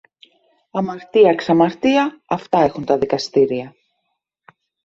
Αμαρτία, 0.71 1.35
ξαμαρτία, 1.35 2.21
αυτά 2.25 2.59
έχουν 2.61 2.85
τα 2.85 2.97
δικαστήρια! 2.97 3.75